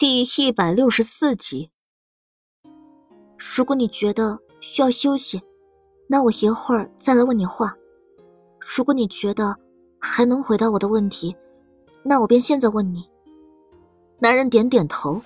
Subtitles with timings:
[0.00, 1.70] 第一百六十四集。
[3.36, 5.42] 如果你觉得需要休息，
[6.08, 7.76] 那我一会儿再来问你话。
[8.58, 9.54] 如果你觉得
[9.98, 11.36] 还能回答我的问题，
[12.02, 13.10] 那我便现在问你。
[14.18, 15.20] 男人点点头。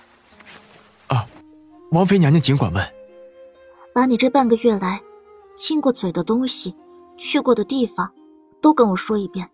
[1.07, 1.25] 啊，
[1.91, 2.85] 王妃娘娘尽管问。
[3.93, 5.01] 把你这半个月来
[5.55, 6.75] 亲过嘴的东西、
[7.15, 8.13] 去过的地方，
[8.59, 9.49] 都跟我说一遍。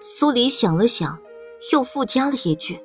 [0.00, 1.20] 苏黎想了想，
[1.74, 2.82] 又附加了一句。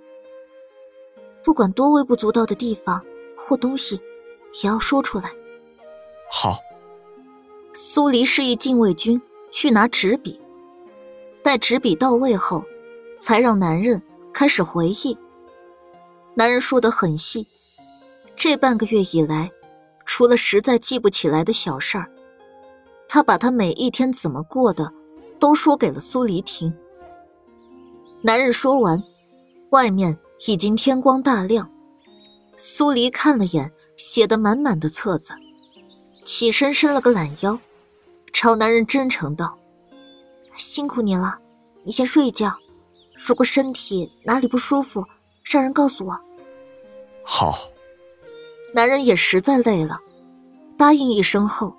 [1.44, 3.04] 不管多微不足道的地方
[3.38, 3.99] 或东西，
[4.63, 5.31] 也要说出来。
[6.31, 6.58] 好。
[7.76, 9.20] 苏黎示意禁卫军
[9.52, 10.40] 去拿纸笔，
[11.41, 12.64] 待纸笔到位后，
[13.20, 14.00] 才让男人
[14.31, 15.17] 开始回忆。
[16.36, 17.48] 男人说的很细，
[18.36, 19.52] 这半个月以来，
[20.05, 22.08] 除了实在记不起来的小事儿，
[23.09, 24.94] 他把他每一天怎么过的，
[25.39, 26.72] 都说给了苏黎听。
[28.22, 29.02] 男人说完，
[29.72, 30.16] 外面。
[30.45, 31.71] 已经天光大亮，
[32.57, 35.33] 苏黎看了眼写的满满的册子，
[36.25, 37.58] 起身伸了个懒腰，
[38.33, 39.58] 朝男人真诚道
[40.58, 41.39] ：“辛苦你了，
[41.83, 42.58] 你先睡一觉。
[43.16, 45.05] 如果身体哪里不舒服，
[45.44, 46.19] 让人告诉我。”
[47.23, 47.69] 好。
[48.73, 50.00] 男人也实在累了，
[50.78, 51.75] 答应一声后，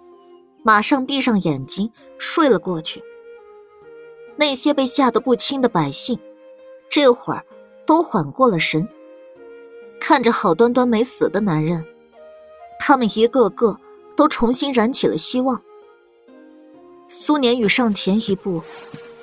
[0.63, 3.03] 马上闭上眼睛睡了过去。
[4.37, 6.19] 那些被吓得不轻的百姓，
[6.89, 7.45] 这会儿。
[7.87, 8.89] 都缓过了神，
[10.01, 11.85] 看着好端端没死的男人，
[12.79, 13.79] 他们一个个
[14.17, 15.63] 都重新燃起了希望。
[17.09, 18.63] 苏年宇上前一步，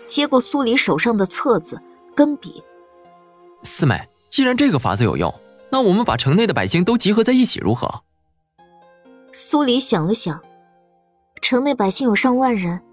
[0.08, 1.82] 接过苏黎手上的册子
[2.16, 2.64] 跟笔。
[3.64, 5.34] 四妹，既然这个法子有用，
[5.72, 8.04] 那我们把城内的百姓都集合在一起如何？
[9.32, 10.42] 苏黎想了想，
[11.42, 12.84] 城内百姓有上万人，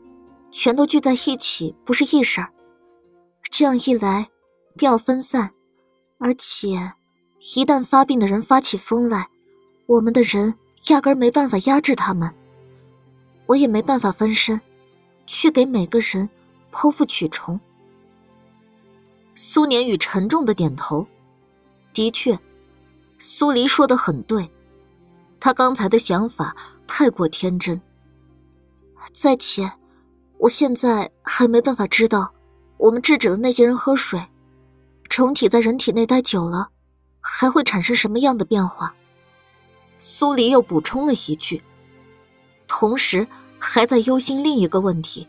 [0.50, 2.50] 全都聚在一起不是易事儿。
[3.50, 4.28] 这样一来，
[4.76, 5.52] 便要分散。
[6.18, 6.92] 而且，
[7.56, 9.28] 一旦发病的人发起疯来，
[9.86, 10.54] 我们的人
[10.88, 12.34] 压根没办法压制他们。
[13.46, 14.60] 我也没办法分身，
[15.26, 16.28] 去给每个人
[16.72, 17.58] 剖腹取虫。
[19.34, 21.06] 苏年宇沉重的点头，
[21.94, 22.36] 的确，
[23.16, 24.50] 苏黎说的很对，
[25.38, 26.54] 他刚才的想法
[26.86, 27.80] 太过天真。
[29.12, 29.70] 再且，
[30.38, 32.34] 我现在还没办法知道，
[32.76, 34.20] 我们制止了那些人喝水。
[35.08, 36.68] 虫体在人体内待久了，
[37.20, 38.94] 还会产生什么样的变化？
[39.96, 41.62] 苏黎又补充了一句，
[42.68, 43.26] 同时
[43.58, 45.26] 还在忧心另一个问题。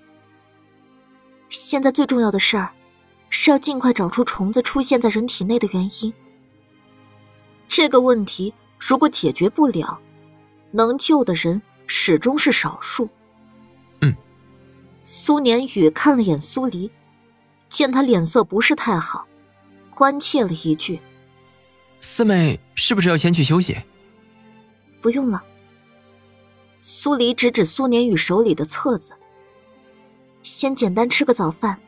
[1.50, 2.72] 现在最重要的事儿，
[3.30, 6.14] 是要尽快找出虫子出现在人体内的原因。
[7.68, 10.00] 这个问题如果解决不了，
[10.72, 13.10] 能救的人始终是少数。
[14.02, 14.16] 嗯。
[15.04, 16.92] 苏年宇看了眼苏黎，
[17.70, 19.26] 见他脸色不是太好。
[20.00, 21.02] 关切了一句
[22.00, 23.78] ：“四妹是不是要先去休息
[25.04, 25.44] ？”“不用了。”
[26.80, 29.12] 苏黎指指苏年宇手里的册子
[30.42, 31.82] ，“先简单吃个早饭，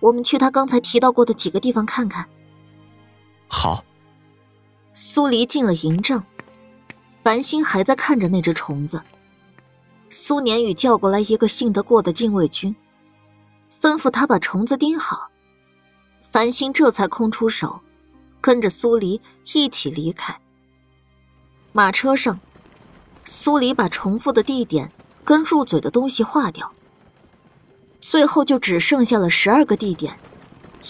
[0.00, 2.28] 我们去他刚才提到过的几个地方看看。
[3.48, 3.82] ”“好。”
[4.92, 6.22] 苏黎进了营帐，
[7.24, 9.00] 繁星还在看着那只虫子。
[10.10, 12.76] 苏年宇叫过来一个信得过的禁卫军，
[13.80, 15.30] 吩咐他把虫子盯好。
[16.30, 17.80] 繁星这才空出手，
[18.40, 19.20] 跟着苏黎
[19.54, 20.38] 一起离开。
[21.72, 22.38] 马车上，
[23.24, 24.92] 苏黎把重复的地点
[25.24, 26.70] 跟入嘴的东西划掉，
[28.00, 30.18] 最后就只剩下了十二个地点，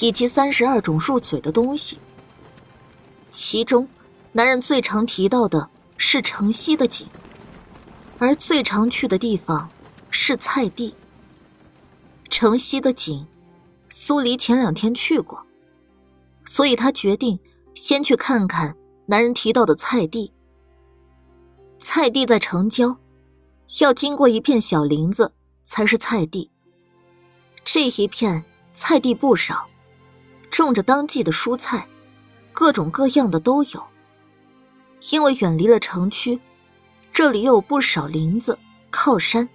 [0.01, 1.99] 以及三十二种入嘴的东西。
[3.31, 3.89] 其中，
[4.33, 7.07] 男人最常提到的是城西的井，
[8.19, 9.71] 而最常去的地方
[10.11, 10.97] 是菜地。
[12.29, 13.25] 城西的井。
[14.01, 15.45] 苏黎前两天去过，
[16.45, 17.37] 所以他决定
[17.75, 18.77] 先去看看
[19.07, 20.33] 男人提到的菜地。
[21.81, 22.97] 菜地在城郊，
[23.81, 25.33] 要经过一片小林子
[25.65, 26.49] 才是菜地。
[27.65, 29.67] 这一片菜地不少，
[30.49, 31.89] 种着当季的蔬菜，
[32.53, 33.83] 各种各样的都有。
[35.11, 36.39] 因为远离了城区，
[37.13, 38.57] 这里又有不少林子
[38.91, 39.49] 靠山，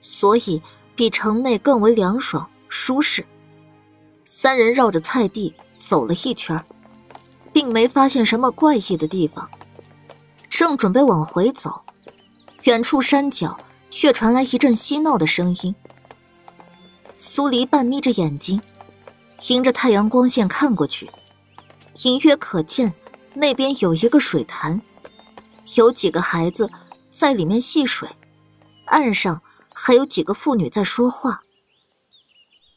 [0.00, 0.62] 所以
[0.96, 3.22] 比城内更为凉爽舒适。
[4.30, 6.62] 三人绕着菜地走了一圈，
[7.50, 9.48] 并没发现什么怪异的地方。
[10.50, 11.82] 正准备往回走，
[12.64, 13.58] 远处山脚
[13.88, 15.74] 却传来一阵嬉闹的声音。
[17.16, 18.60] 苏黎半眯着眼睛，
[19.48, 21.10] 迎着太阳光线看过去，
[22.04, 22.92] 隐约可见
[23.32, 24.82] 那边有一个水潭，
[25.78, 26.70] 有几个孩子
[27.10, 28.06] 在里面戏水，
[28.88, 29.40] 岸上
[29.72, 31.44] 还有几个妇女在说话。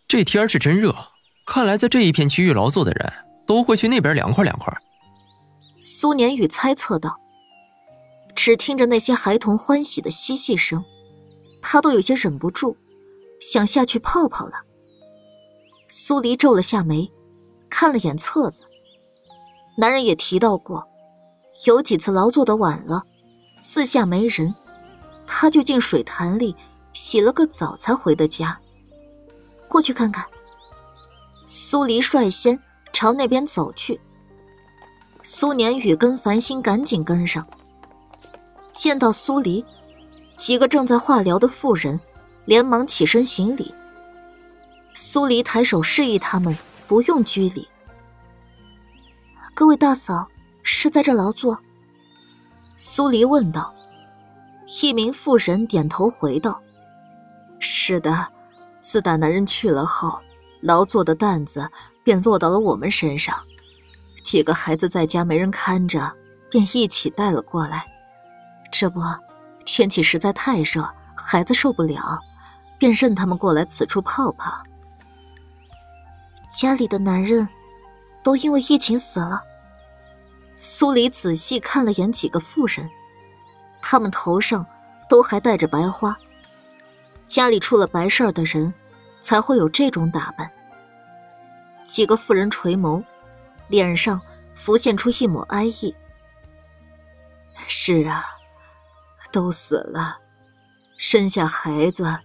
[0.07, 1.10] 这天是真热。
[1.45, 3.13] 看来，在这一片区域劳作的人
[3.45, 4.73] 都会去那边凉快凉快，
[5.79, 7.19] 苏年宇猜测道。
[8.33, 10.83] 只听着那些孩童欢喜的嬉戏声，
[11.61, 12.75] 他都有些忍不住，
[13.39, 14.53] 想下去泡泡了。
[15.88, 17.11] 苏黎皱了下眉，
[17.69, 18.63] 看了眼册子。
[19.77, 20.88] 男人也提到过，
[21.67, 23.03] 有几次劳作的晚了，
[23.57, 24.55] 四下没人，
[25.27, 26.55] 他就进水潭里
[26.93, 28.59] 洗了个澡才回的家。
[29.67, 30.25] 过去看看。
[31.53, 32.57] 苏黎率先
[32.94, 34.00] 朝那边走去。
[35.21, 37.45] 苏年宇跟繁星赶紧跟上。
[38.71, 39.65] 见到苏黎，
[40.38, 42.00] 几个正在化疗的妇人
[42.45, 43.75] 连忙起身行礼。
[44.94, 46.57] 苏黎抬手示意他们
[46.88, 47.68] 不用拘礼。
[49.53, 50.25] 各位大嫂
[50.63, 51.59] 是在这劳作？
[52.77, 53.75] 苏黎问道。
[54.81, 56.62] 一名妇人点头回道
[57.59, 58.25] ：“是的，
[58.80, 60.18] 自打男人去了后，
[60.61, 61.69] 劳作的担子
[62.03, 63.37] 便落到了我们身上。
[64.23, 66.11] 几个孩子在家没人看着，
[66.49, 67.85] 便一起带了过来。”
[68.71, 69.01] 这不，
[69.65, 72.19] 天气实在太热，孩子受不了，
[72.79, 74.51] 便任他们过来此处泡泡。
[76.49, 77.47] 家里的男人，
[78.23, 79.41] 都因为疫情死了。
[80.57, 82.89] 苏黎仔细看了眼几个妇人，
[83.81, 84.65] 他们头上
[85.09, 86.17] 都还戴着白花。
[87.27, 88.73] 家里出了白事儿的人，
[89.21, 90.51] 才会有这种打扮。
[91.85, 93.03] 几个妇人垂眸，
[93.69, 94.19] 脸上
[94.56, 95.95] 浮现出一抹哀意。
[97.68, 98.25] 是啊。
[99.33, 100.19] 都死了，
[100.97, 102.19] 生下孩子，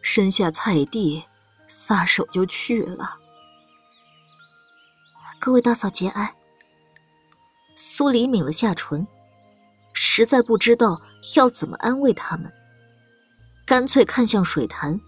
[0.00, 1.24] 生下菜地，
[1.66, 3.16] 撒手就去了。
[5.40, 6.32] 各位大嫂节哀。
[7.74, 9.04] 苏黎抿了下唇，
[9.92, 11.02] 实在不知道
[11.34, 12.52] 要怎么安慰他们，
[13.66, 15.00] 干脆看向水潭，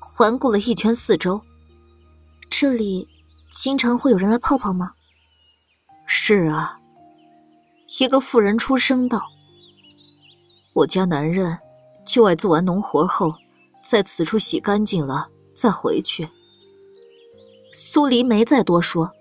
[0.00, 1.40] 环顾了一圈四周。
[2.48, 3.06] 这里
[3.50, 4.92] 经常会有人来泡泡吗？
[6.06, 6.80] 是啊，
[8.00, 9.22] 一个妇人出声道。
[10.74, 11.58] 我家男人
[12.04, 13.34] 就爱做完农活后，
[13.84, 16.28] 在此处洗干净了再回去。
[17.72, 19.12] 苏黎没再多说，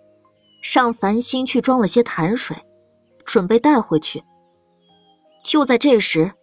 [0.74, 2.58] 让繁星去装了些潭水，
[3.24, 4.24] 准备带回去。
[5.44, 6.34] 就在这时，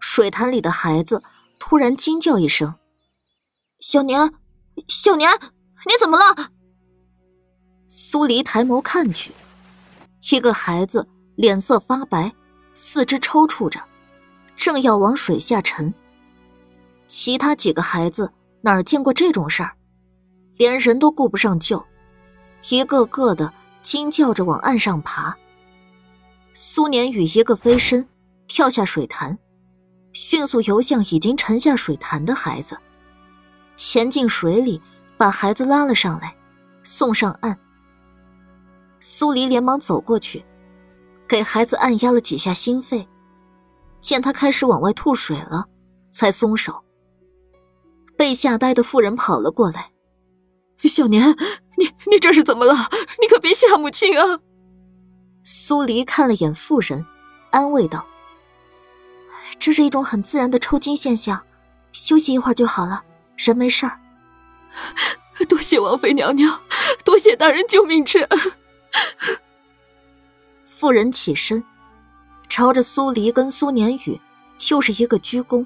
[0.00, 1.22] 水潭里的孩子
[1.60, 2.74] 突然惊叫一声
[3.84, 4.32] ：“小年，
[4.86, 5.28] 小年，
[5.86, 6.52] 你怎么了？”
[7.90, 9.32] 苏黎抬眸看去，
[10.30, 12.32] 一个孩子脸色发白，
[12.74, 13.82] 四肢抽搐着。
[14.54, 15.92] 正要往水下沉，
[17.08, 19.72] 其他几个孩子哪儿见过这种事儿，
[20.54, 21.84] 连人都顾不上救，
[22.70, 23.52] 一个个的
[23.82, 25.36] 惊叫着往岸上爬。
[26.52, 28.08] 苏年宇一个飞身
[28.46, 29.36] 跳下水潭，
[30.12, 32.78] 迅速游向已经沉下水潭的孩子，
[33.84, 34.80] 潜进水里
[35.16, 36.36] 把孩子拉了上来，
[36.84, 37.58] 送上岸。
[39.00, 40.44] 苏黎连忙走过去，
[41.26, 43.08] 给孩子按压了几下心肺。
[44.00, 45.66] 见他开始往外吐水了，
[46.10, 46.84] 才松手。
[48.16, 49.90] 被吓呆的妇人跑了过来
[50.84, 51.36] ：“小年，
[51.76, 52.88] 你你这是怎么了？
[53.20, 54.40] 你可别吓母亲啊！”
[55.42, 57.04] 苏黎看了眼妇人，
[57.50, 58.06] 安慰道
[59.58, 61.44] ：“这是一种很自然的抽筋现象，
[61.92, 63.04] 休息一会儿就好了，
[63.36, 64.00] 人没事儿。”
[65.48, 66.62] 多谢王妃娘娘，
[67.04, 68.40] 多谢大人救命之恩。
[70.64, 71.62] 妇人起身。
[72.48, 74.20] 朝着苏黎跟苏年宇
[74.58, 75.64] 就是一个鞠躬。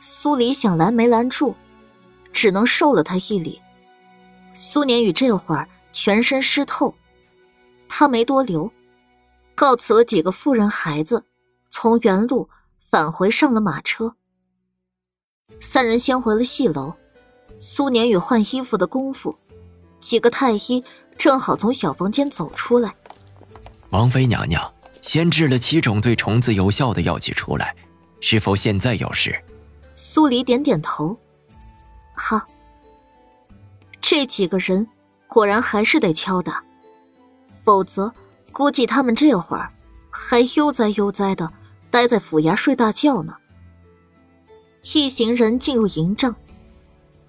[0.00, 1.54] 苏黎想拦没拦住，
[2.32, 3.62] 只能受了他一礼。
[4.54, 6.96] 苏年宇这会儿全身湿透，
[7.88, 8.72] 他没多留，
[9.54, 11.24] 告辞了几个妇人孩子，
[11.70, 14.16] 从原路返回上了马车。
[15.60, 16.94] 三人先回了戏楼，
[17.58, 19.36] 苏年宇换衣服的功夫，
[20.00, 20.84] 几个太医
[21.16, 22.94] 正好从小房间走出来。
[23.90, 24.72] 王妃娘娘。
[25.00, 27.74] 先制了七种对虫子有效的药剂出来，
[28.20, 29.42] 是否现在有事？
[29.94, 31.16] 苏黎点点头。
[32.14, 32.46] 好。
[34.02, 34.86] 这几个人
[35.26, 36.62] 果然还是得敲打，
[37.64, 38.12] 否则
[38.52, 39.72] 估计他们这会儿
[40.10, 41.50] 还悠哉悠哉的
[41.90, 43.36] 待在府衙睡大觉呢。
[44.82, 46.34] 一行人进入营帐，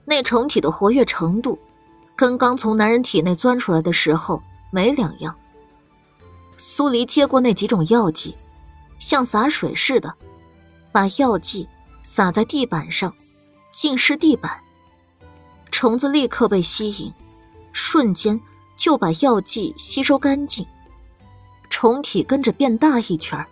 [0.06, 1.58] 那虫体的活跃程度，
[2.16, 4.42] 跟刚从男人体内钻出来的时候
[4.72, 5.36] 没两样。
[6.58, 8.36] 苏黎接过那几种药剂，
[9.00, 10.14] 像洒水似的，
[10.92, 11.68] 把药剂
[12.04, 13.14] 洒在地板上，
[13.72, 14.60] 浸湿地板。
[15.72, 17.14] 虫子立刻被吸引，
[17.72, 18.40] 瞬间
[18.76, 20.66] 就把药剂吸收干净，
[21.70, 23.46] 虫体跟着变大一圈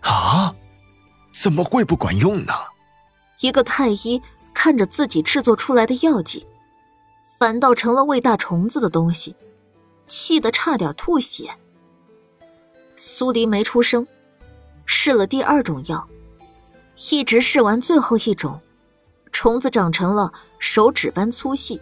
[0.00, 0.54] 啊，
[1.30, 2.52] 怎么会不管用呢？
[3.40, 4.20] 一个太医
[4.52, 6.46] 看着自己制作出来的药剂，
[7.38, 9.34] 反倒成了喂大虫子的东西，
[10.06, 11.50] 气得差点吐血。
[12.96, 14.06] 苏黎没出声，
[14.84, 16.06] 试了第二种药，
[17.10, 18.60] 一直试完最后一种，
[19.32, 21.80] 虫子长成了手指般粗细，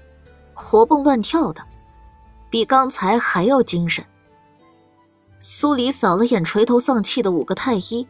[0.54, 1.66] 活蹦乱跳的，
[2.48, 4.04] 比刚才还要精神。
[5.40, 8.06] 苏黎扫了眼垂头丧气的五个太医，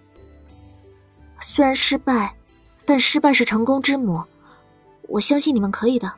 [1.40, 2.34] 虽然失败，
[2.84, 4.24] 但失败是成功之母，
[5.02, 6.12] 我相信你们可以的。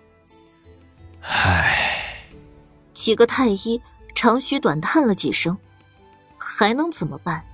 [1.22, 2.24] 唉，
[2.94, 3.80] 几个太医
[4.14, 5.56] 长吁短叹了几声。
[6.42, 7.44] 还能怎么办？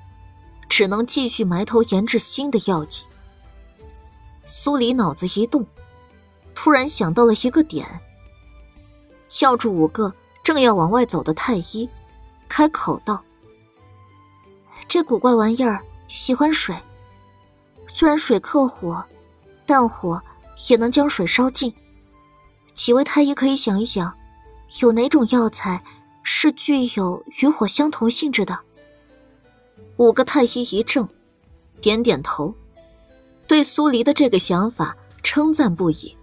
[0.69, 3.05] 只能继续埋头研制新的药剂。
[4.45, 5.67] 苏黎脑子一动，
[6.55, 7.85] 突然想到了一个点，
[9.27, 11.91] 叫住五个正要往外走的太医，
[12.49, 13.25] 开口道
[14.87, 16.77] ：“这古怪玩意儿喜欢水，
[17.99, 19.03] 虽然水克火，
[19.65, 20.23] 但火
[20.69, 21.73] 也能将水烧尽。
[22.75, 24.15] 几位太医可以想一想，
[24.83, 25.83] 有哪种药材
[26.23, 28.59] 是具有与火相同性质的？”
[29.97, 31.09] 五个太医一怔，
[31.81, 32.55] 点点头，
[33.47, 36.15] 对苏黎的这个想法称赞不已。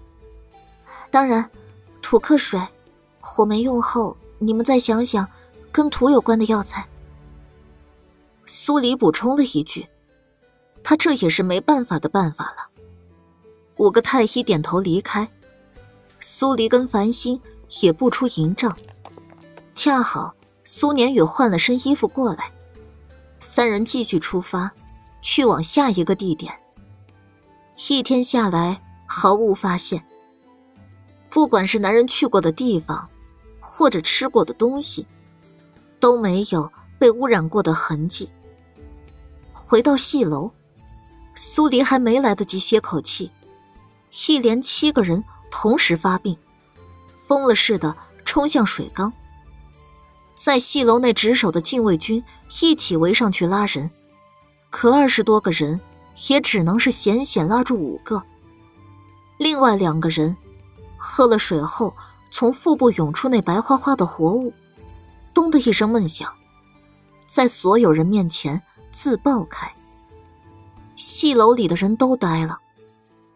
[1.09, 1.49] 当然，
[2.03, 2.61] 土克水，
[3.19, 5.27] 火没用后，你们再想想
[5.71, 6.87] 跟土有关的药材。
[8.45, 9.87] 苏黎补充了一句
[10.83, 12.69] ：“他这也是没办法的办法了。”
[13.77, 15.27] 五个太医点头离开，
[16.19, 17.41] 苏黎跟繁星
[17.81, 18.77] 也不出营帐，
[19.73, 22.51] 恰好苏年宇换了身衣服过来。
[23.39, 24.71] 三人继续出发，
[25.21, 26.53] 去往下一个地点。
[27.89, 30.05] 一天下来，毫无发现。
[31.29, 33.09] 不管是男人去过的地方，
[33.59, 35.05] 或者吃过的东西，
[35.99, 38.29] 都没有被污染过的痕迹。
[39.51, 40.51] 回到戏楼，
[41.35, 43.31] 苏黎还没来得及歇口气，
[44.27, 46.37] 一连七个人同时发病，
[47.27, 49.11] 疯了似的冲向水缸。
[50.35, 52.23] 在戏楼内值守的禁卫军
[52.61, 53.89] 一起围上去拉人，
[54.69, 55.79] 可二十多个人
[56.29, 58.21] 也只能是险险拉住五个。
[59.37, 60.35] 另外两个人
[60.97, 61.95] 喝了水后，
[62.31, 64.53] 从腹部涌出那白花花的活物，
[65.33, 66.31] 咚的一声闷响，
[67.27, 68.61] 在所有人面前
[68.91, 69.71] 自爆开。
[71.03, 72.59] 戏楼里的人都呆了，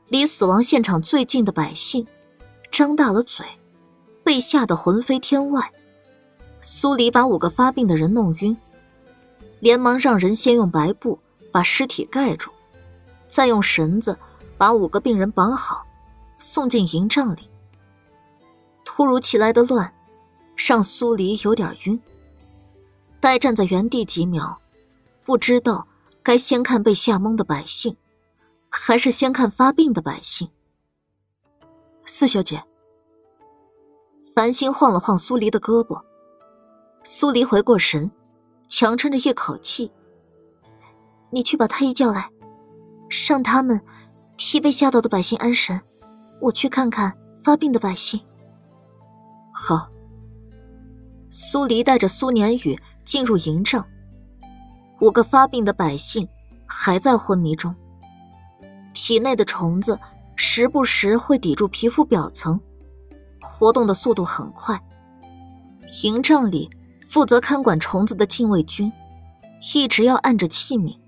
[0.08, 2.08] 离死亡现场最近的百姓
[2.72, 3.46] 张大了嘴，
[4.24, 5.74] 被吓得魂飞天外。
[6.62, 8.56] 苏黎把五个发病的人弄晕，
[9.60, 11.20] 连忙让人先用白布
[11.52, 12.52] 把尸体盖住，
[13.28, 14.18] 再用绳子
[14.58, 15.86] 把五个病人绑好，
[16.40, 17.50] 送进营帐里。
[18.86, 19.94] 突如其来的乱，
[20.56, 22.00] 让苏黎有点晕，
[23.20, 24.58] 呆站在原地几秒，
[25.26, 25.87] 不知道
[26.28, 27.96] 该先看被吓懵的百姓，
[28.68, 30.52] 还是先看发病的百姓。
[32.06, 32.66] 四小姐，
[34.36, 36.04] 繁星晃了晃苏黎的胳膊。
[37.02, 38.12] 苏黎回过神，
[38.68, 39.90] 强撑着一口气
[41.32, 42.30] ：“你去把太医叫来，
[43.30, 43.82] 让他们
[44.36, 45.82] 替被吓到的百姓安神。
[46.42, 48.20] 我去看看发病的百姓。”
[49.56, 49.90] 好。
[51.30, 53.88] 苏黎带着苏年宇进入营帐。
[55.02, 56.28] 五个发病的百姓
[56.66, 57.76] 还在昏迷中，
[58.94, 60.00] 体内的虫子
[60.36, 62.60] 时不时会抵住皮肤表层，
[63.42, 64.82] 活动的速度很快。
[66.04, 66.70] 营帐里。
[67.10, 68.92] 负责看管虫子的禁卫军，
[69.74, 71.00] 一直要按着器皿，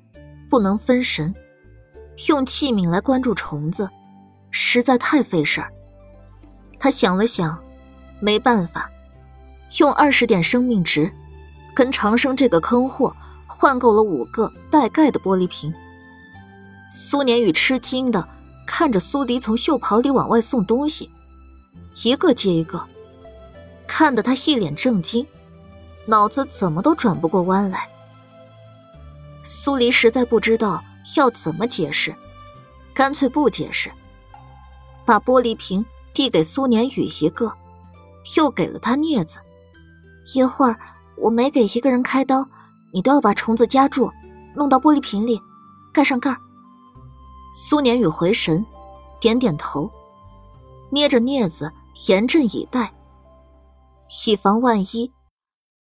[0.49, 1.35] 不能分神。
[2.29, 3.89] 用器皿来关注虫子，
[4.49, 5.73] 实在太费事儿。
[6.79, 7.61] 他想了想，
[8.21, 8.89] 没办法，
[9.79, 11.11] 用二十点生命值，
[11.75, 13.13] 跟长生这个坑货
[13.49, 15.73] 换够了五个带盖的玻璃瓶。
[16.91, 18.25] 苏年宇吃惊的
[18.65, 21.11] 看着苏黎从袖袍里往外送东西，
[22.03, 22.81] 一个接一个，
[23.87, 25.25] 看得他一脸震惊。
[26.05, 27.89] 脑子怎么都转不过弯来。
[29.43, 30.83] 苏黎实在不知道
[31.17, 32.15] 要怎么解释，
[32.93, 33.91] 干脆不解释，
[35.05, 37.51] 把玻璃瓶递给苏年宇一个，
[38.37, 39.39] 又给了他镊子。
[40.35, 40.79] 一会儿
[41.17, 42.47] 我没给一个人开刀，
[42.91, 44.11] 你都要把虫子夹住，
[44.55, 45.41] 弄到玻璃瓶里，
[45.93, 46.35] 盖上盖。
[47.53, 48.65] 苏年宇回神，
[49.19, 49.89] 点点头，
[50.91, 51.71] 捏着镊子
[52.07, 52.93] 严阵以待，
[54.27, 55.11] 以防万一。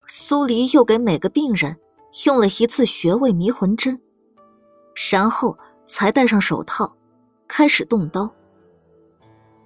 [0.07, 1.77] 苏黎又给每个病人
[2.25, 4.01] 用了一次穴位迷魂针，
[5.11, 6.95] 然后才戴上手套，
[7.47, 8.29] 开始动刀。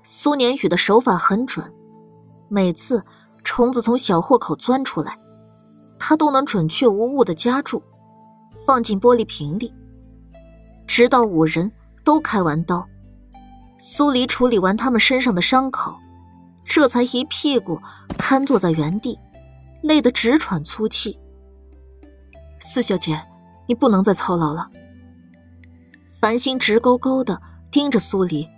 [0.01, 1.73] 苏年宇的手法很准，
[2.49, 3.01] 每次
[3.45, 5.17] 虫子从小豁口钻出来，
[6.05, 7.81] 他都能准确无误的夹住，
[8.67, 9.73] 放进玻璃瓶里。
[10.85, 11.71] 直到五人
[12.03, 12.85] 都开完刀，
[13.77, 15.95] 苏黎处理完他们身上的伤口，
[16.65, 17.79] 这才一屁股
[18.17, 19.17] 瘫坐在原地。
[19.81, 21.17] 累得直喘粗气。
[22.59, 23.21] 四小姐，
[23.65, 24.69] 你不能再操劳了。
[26.19, 27.41] 繁星直勾勾的
[27.71, 28.49] 盯着苏黎，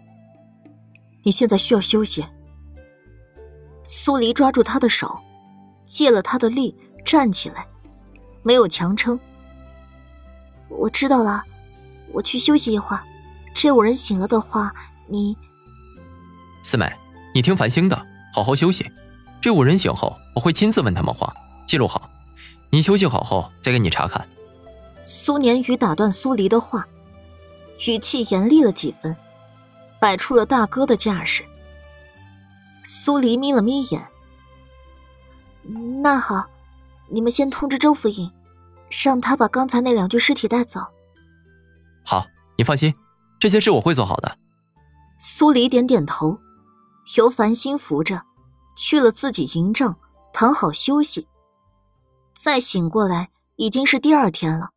[1.22, 2.25] 你现在需要休息。
[3.84, 5.20] 苏黎抓住他的手，
[5.84, 6.75] 借了他的力
[7.06, 7.66] 站起来，
[8.44, 9.18] 没有强撑。
[10.68, 11.44] 我知道了，
[12.12, 13.04] 我去休息一会儿。
[13.54, 14.74] 这五人醒了的话，
[15.08, 15.38] 你
[16.62, 16.92] 四妹，
[17.34, 18.92] 你听繁星的，好好休息。
[19.40, 21.34] 这五人醒后，我会亲自问他们话，
[21.66, 22.10] 记录好。
[22.72, 24.28] 你休息好后再给你查看。
[25.02, 26.86] 苏年宇打断苏黎的话，
[27.88, 29.16] 语气严厉了几分，
[30.02, 31.46] 摆出了大哥的架势。
[32.84, 34.06] 苏黎眯了眯眼，
[36.02, 36.48] 那好，
[37.10, 38.32] 你们先通知周府尹，
[39.04, 40.82] 让他把刚才那两具尸体带走。
[42.04, 42.26] 好，
[42.58, 42.94] 你放心，
[43.40, 44.38] 这些事我会做好的。
[45.18, 46.40] 苏黎点点头，
[47.18, 48.22] 由繁星扶着。
[48.78, 49.96] 去了自己营帐，
[50.34, 51.30] 躺好休息。
[52.36, 54.72] 再醒过来，已经是第二天了。